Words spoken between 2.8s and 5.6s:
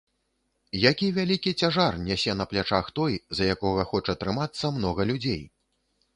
той, за якога хоча трымацца многа людзей!